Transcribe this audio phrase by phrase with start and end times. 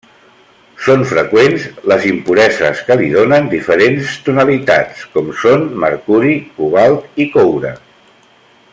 [0.85, 7.77] Són freqüents les impureses que li donen diferents tonalitats com són: mercuri, cobalt i coure.